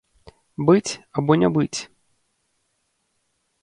[0.69, 1.79] Быць або не быць?